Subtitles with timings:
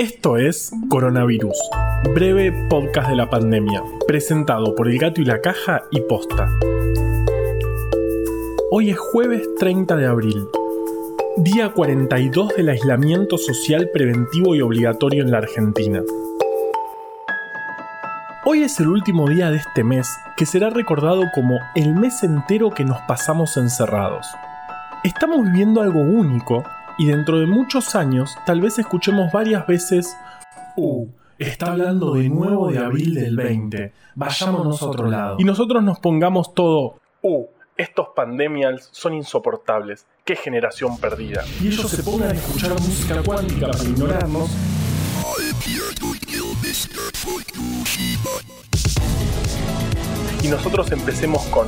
[0.00, 1.58] Esto es Coronavirus,
[2.14, 6.48] breve podcast de la pandemia, presentado por El Gato y la Caja y Posta.
[8.70, 10.48] Hoy es jueves 30 de abril,
[11.36, 16.02] día 42 del aislamiento social preventivo y obligatorio en la Argentina.
[18.46, 22.70] Hoy es el último día de este mes que será recordado como el mes entero
[22.70, 24.26] que nos pasamos encerrados.
[25.04, 26.64] Estamos viviendo algo único
[27.00, 30.14] y dentro de muchos años tal vez escuchemos varias veces,
[30.76, 31.06] uh,
[31.38, 35.36] está hablando de nuevo de abril del 20, vayámonos a otro lado.
[35.38, 37.46] Y nosotros nos pongamos todo, uh,
[37.78, 41.42] estos pandemials son insoportables, qué generación perdida.
[41.62, 44.50] Y ellos se pongan a escuchar música cuántica para ignorarnos.
[50.42, 51.66] Y nosotros empecemos con,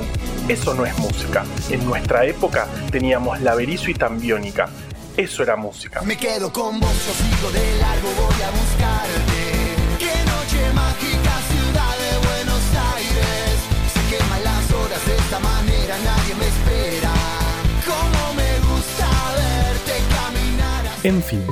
[0.48, 1.46] eso no es música.
[1.70, 4.68] En nuestra época teníamos la y Tambiónica.
[5.16, 6.02] Eso era música.
[6.02, 9.76] Me quedo con vos, yo sigo de largo, voy a buscarte.
[9.98, 12.64] Qué noche mágica, ciudad de Buenos
[12.96, 13.60] Aires.
[13.92, 17.12] Se queman las horas de esta manera, nadie me espera.
[17.84, 20.82] Cómo me gusta verte caminar.
[21.04, 21.44] En fin.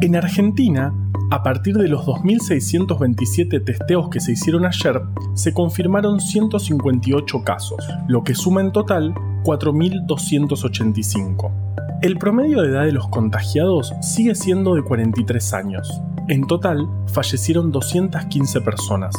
[0.00, 0.94] En Argentina,
[1.32, 5.02] a partir de los 2.627 testeos que se hicieron ayer,
[5.34, 11.66] se confirmaron 158 casos, lo que suma en total 4.285.
[12.02, 16.00] El promedio de edad de los contagiados sigue siendo de 43 años.
[16.28, 19.14] En total, fallecieron 215 personas,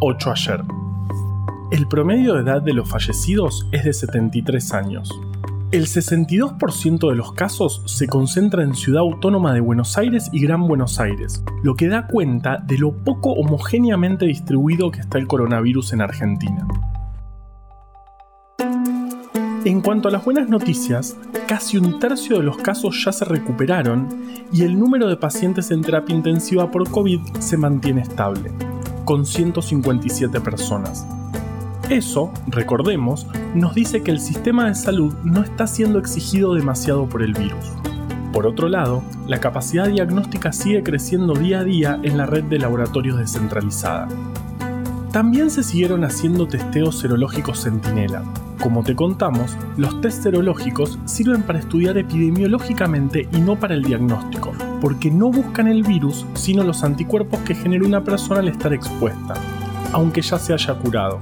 [0.00, 0.60] 8 ayer.
[1.70, 5.08] El promedio de edad de los fallecidos es de 73 años.
[5.70, 10.66] El 62% de los casos se concentra en Ciudad Autónoma de Buenos Aires y Gran
[10.66, 15.92] Buenos Aires, lo que da cuenta de lo poco homogéneamente distribuido que está el coronavirus
[15.92, 16.66] en Argentina.
[19.66, 21.16] En cuanto a las buenas noticias,
[21.48, 24.06] casi un tercio de los casos ya se recuperaron
[24.52, 28.52] y el número de pacientes en terapia intensiva por COVID se mantiene estable,
[29.04, 31.04] con 157 personas.
[31.90, 37.24] Eso, recordemos, nos dice que el sistema de salud no está siendo exigido demasiado por
[37.24, 37.72] el virus.
[38.32, 42.60] Por otro lado, la capacidad diagnóstica sigue creciendo día a día en la red de
[42.60, 44.06] laboratorios descentralizada.
[45.16, 48.22] También se siguieron haciendo testeos serológicos Centinela.
[48.60, 54.52] Como te contamos, los test serológicos sirven para estudiar epidemiológicamente y no para el diagnóstico,
[54.78, 59.32] porque no buscan el virus, sino los anticuerpos que genera una persona al estar expuesta,
[59.94, 61.18] aunque ya se haya curado.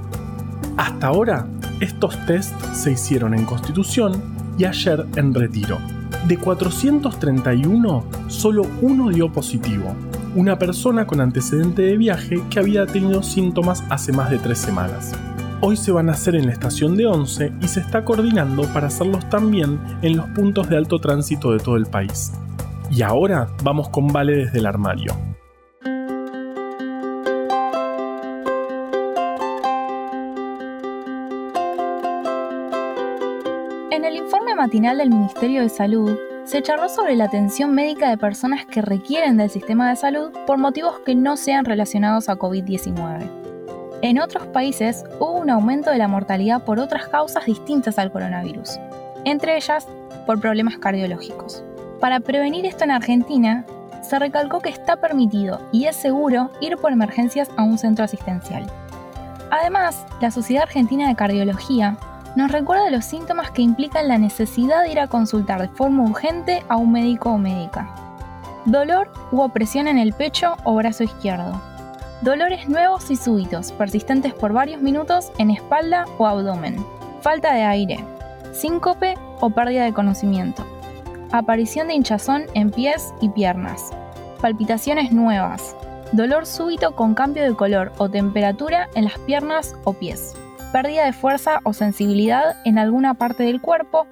[0.77, 1.47] Hasta ahora,
[1.79, 4.21] estos tests se hicieron en Constitución
[4.59, 5.79] y ayer en Retiro.
[6.27, 9.95] De 431, solo uno dio positivo,
[10.35, 15.13] una persona con antecedente de viaje que había tenido síntomas hace más de tres semanas.
[15.61, 18.89] Hoy se van a hacer en la estación de 11 y se está coordinando para
[18.89, 22.33] hacerlos también en los puntos de alto tránsito de todo el país.
[22.91, 25.15] Y ahora vamos con Vale desde el armario.
[33.91, 38.19] En el informe matinal del Ministerio de Salud, se charló sobre la atención médica de
[38.19, 43.31] personas que requieren del sistema de salud por motivos que no sean relacionados a COVID-19.
[44.03, 48.79] En otros países hubo un aumento de la mortalidad por otras causas distintas al coronavirus,
[49.25, 49.89] entre ellas
[50.27, 51.65] por problemas cardiológicos.
[51.99, 53.65] Para prevenir esto en Argentina,
[54.03, 58.67] se recalcó que está permitido y es seguro ir por emergencias a un centro asistencial.
[59.51, 61.97] Además, la Sociedad Argentina de Cardiología
[62.37, 66.65] nos recuerda los síntomas que implican la necesidad de ir a consultar de forma urgente
[66.69, 67.95] a un médico o médica.
[68.65, 71.61] Dolor u opresión en el pecho o brazo izquierdo.
[72.23, 76.85] Dolores nuevos y súbitos, persistentes por varios minutos en espalda o abdomen.
[77.21, 78.05] Falta de aire.
[78.53, 80.67] Síncope o pérdida de conocimiento.
[81.31, 83.91] Aparición de hinchazón en pies y piernas.
[84.41, 85.77] Palpitaciones nuevas.
[86.13, 90.35] Dolor súbito con cambio de color o temperatura en las piernas o pies
[90.75, 94.09] pérdida de fuerza o sensibilidad en alguna parte del cuerpo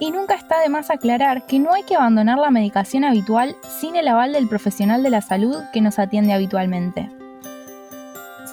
[0.00, 3.96] y nunca está de más aclarar que no hay que abandonar la medicación habitual sin
[3.96, 7.10] el aval del profesional de la salud que nos atiende habitualmente.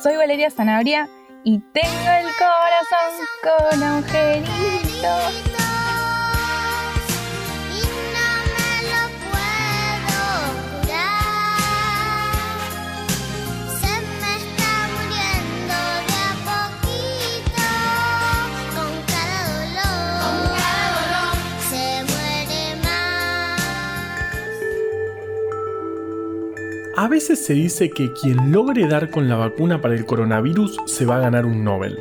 [0.02, 1.08] Soy Valeria Sanabria
[1.46, 5.53] y tengo el corazón con agujeritos.
[27.04, 31.06] A veces se dice que quien logre dar con la vacuna para el coronavirus se
[31.06, 32.00] va a ganar un Nobel.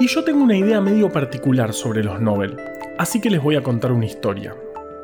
[0.00, 2.56] Y yo tengo una idea medio particular sobre los Nobel,
[2.98, 4.56] así que les voy a contar una historia.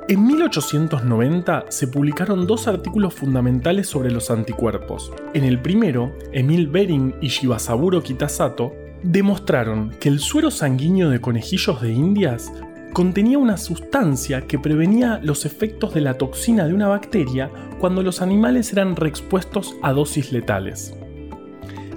[0.08, 5.12] En 1890 se publicaron dos artículos fundamentales sobre los anticuerpos.
[5.34, 11.80] En el primero, Emil Bering y Shibasaburo Kitasato demostraron que el suero sanguíneo de conejillos
[11.80, 12.52] de indias
[12.92, 18.20] contenía una sustancia que prevenía los efectos de la toxina de una bacteria cuando los
[18.20, 20.94] animales eran reexpuestos a dosis letales.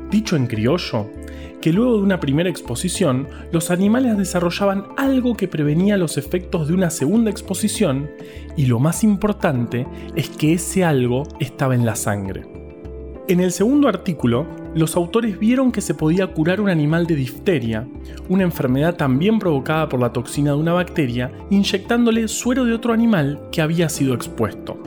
[0.10, 1.10] Dicho en criollo,
[1.62, 6.76] que luego de una primera exposición, los animales desarrollaban algo que prevenía los efectos de
[6.76, 8.10] una segunda exposición,
[8.56, 12.65] y lo más importante es que ese algo estaba en la sangre.
[13.28, 14.46] En el segundo artículo,
[14.76, 17.88] los autores vieron que se podía curar un animal de difteria,
[18.30, 23.50] una enfermedad también provocada por la toxina de una bacteria, inyectándole suero de otro animal
[23.52, 24.78] que había sido expuesto.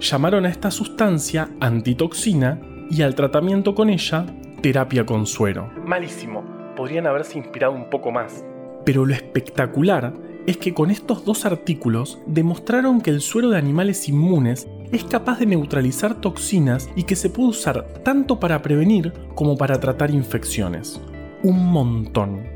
[0.00, 4.26] Llamaron a esta sustancia antitoxina y al tratamiento con ella
[4.60, 5.70] terapia con suero.
[5.86, 6.44] Malísimo,
[6.76, 8.44] podrían haberse inspirado un poco más.
[8.84, 10.12] Pero lo espectacular
[10.48, 15.40] es que con estos dos artículos demostraron que el suero de animales inmunes es capaz
[15.40, 21.02] de neutralizar toxinas y que se puede usar tanto para prevenir como para tratar infecciones.
[21.42, 22.46] Un montón.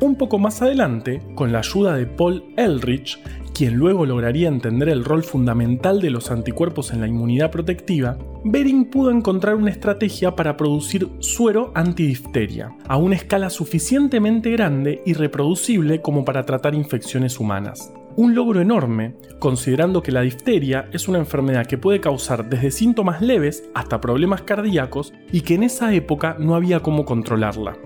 [0.00, 3.20] Un poco más adelante, con la ayuda de Paul Ehrlich,
[3.58, 8.84] quien luego lograría entender el rol fundamental de los anticuerpos en la inmunidad protectiva, Bering
[8.84, 16.00] pudo encontrar una estrategia para producir suero antidifteria, a una escala suficientemente grande y reproducible
[16.00, 17.92] como para tratar infecciones humanas.
[18.14, 23.20] Un logro enorme, considerando que la difteria es una enfermedad que puede causar desde síntomas
[23.22, 27.76] leves hasta problemas cardíacos y que en esa época no había cómo controlarla.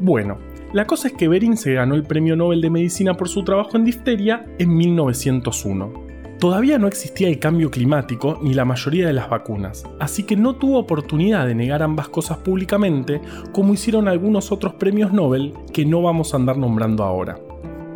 [0.00, 0.36] Bueno,
[0.72, 3.76] la cosa es que Bering se ganó el Premio Nobel de Medicina por su trabajo
[3.76, 6.04] en difteria en 1901.
[6.40, 10.56] Todavía no existía el cambio climático ni la mayoría de las vacunas, así que no
[10.56, 13.20] tuvo oportunidad de negar ambas cosas públicamente
[13.52, 17.38] como hicieron algunos otros premios Nobel que no vamos a andar nombrando ahora.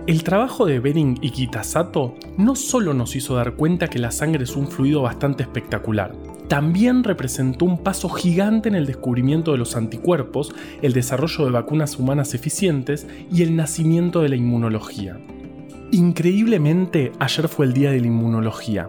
[0.06, 4.44] El trabajo de Bering y Kitasato no solo nos hizo dar cuenta que la sangre
[4.44, 6.14] es un fluido bastante espectacular,
[6.48, 11.98] también representó un paso gigante en el descubrimiento de los anticuerpos, el desarrollo de vacunas
[11.98, 15.20] humanas eficientes y el nacimiento de la inmunología.
[15.92, 18.88] Increíblemente, ayer fue el día de la inmunología.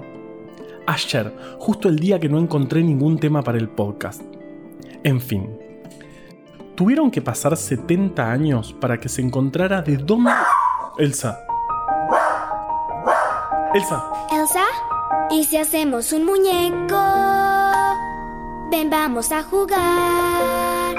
[0.88, 4.21] Ayer, justo el día que no encontré ningún tema para el podcast.
[5.03, 5.50] En fin.
[6.75, 10.31] Tuvieron que pasar 70 años para que se encontrara de dónde...
[10.97, 11.39] Elsa.
[13.73, 14.03] Elsa.
[14.31, 14.65] Elsa,
[15.29, 17.38] ¿y si hacemos un muñeco?
[18.71, 20.95] Ven, vamos a jugar.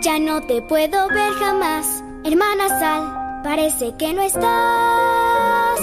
[0.00, 3.42] Ya no te puedo ver jamás, hermana Sal.
[3.42, 5.80] Parece que no estás.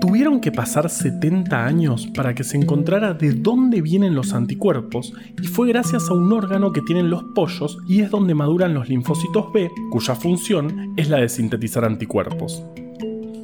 [0.00, 5.46] Tuvieron que pasar 70 años para que se encontrara de dónde vienen los anticuerpos y
[5.46, 9.52] fue gracias a un órgano que tienen los pollos y es donde maduran los linfocitos
[9.52, 12.64] B, cuya función es la de sintetizar anticuerpos.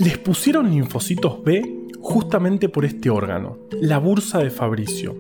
[0.01, 1.63] Les pusieron linfocitos B
[2.01, 5.17] justamente por este órgano, la bursa de Fabricio,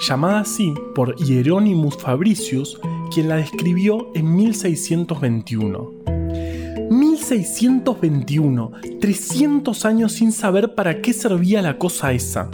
[0.00, 2.80] llamada así por Hieronymus Fabricius,
[3.12, 5.90] quien la describió en 1621.
[6.90, 12.50] 1621, 300 años sin saber para qué servía la cosa esa.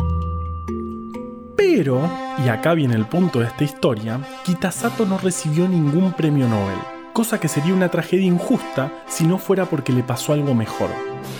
[1.56, 2.00] Pero,
[2.44, 6.78] y acá viene el punto de esta historia, Kitasato no recibió ningún premio Nobel,
[7.12, 10.90] cosa que sería una tragedia injusta si no fuera porque le pasó algo mejor.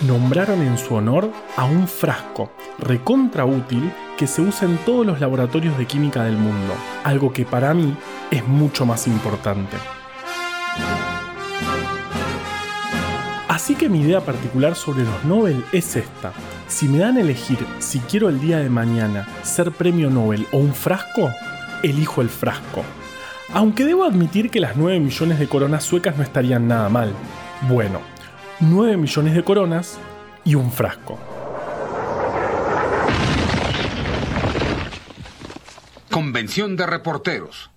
[0.05, 5.21] Nombraron en su honor a un frasco, recontra útil, que se usa en todos los
[5.21, 6.73] laboratorios de química del mundo,
[7.05, 7.95] algo que para mí
[8.29, 9.77] es mucho más importante.
[13.47, 16.33] Así que mi idea particular sobre los Nobel es esta.
[16.67, 20.57] Si me dan a elegir si quiero el día de mañana ser premio Nobel o
[20.57, 21.29] un frasco,
[21.81, 22.83] elijo el frasco.
[23.53, 27.13] Aunque debo admitir que las 9 millones de coronas suecas no estarían nada mal.
[27.69, 28.01] Bueno,
[28.59, 29.97] 9 millones de coronas
[30.43, 31.38] y un frasco.
[36.29, 37.71] Convención de reporteros.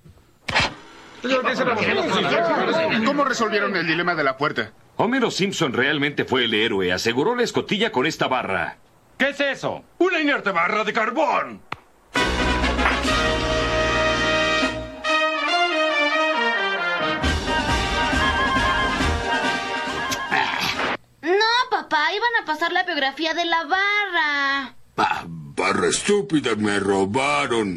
[3.06, 4.72] ¿Cómo resolvieron el dilema de la puerta?
[4.96, 6.92] Homero Simpson realmente fue el héroe.
[6.92, 8.76] Aseguró la escotilla con esta barra.
[9.16, 9.82] ¿Qué es eso?
[9.96, 11.62] Una inerte barra de carbón.
[21.22, 24.74] No, papá, iban a pasar la biografía de la barra.
[24.98, 27.76] Ah, barra estúpida, me robaron.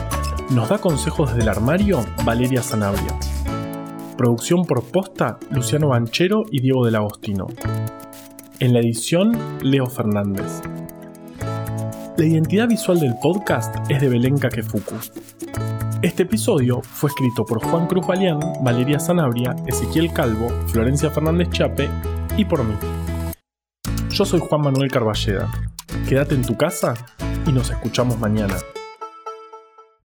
[0.53, 3.17] Nos da consejos desde el armario Valeria Sanabria.
[4.17, 7.47] Producción por posta Luciano Banchero y Diego del Agostino.
[8.59, 9.31] En la edición
[9.61, 10.61] Leo Fernández.
[12.17, 14.95] La identidad visual del podcast es de Belén Kakefuku.
[16.01, 21.89] Este episodio fue escrito por Juan Cruz Balián, Valeria Sanabria, Ezequiel Calvo, Florencia Fernández Chape
[22.35, 22.75] y por mí.
[24.09, 25.49] Yo soy Juan Manuel Carballeda.
[26.09, 26.93] Quédate en tu casa
[27.47, 28.57] y nos escuchamos mañana.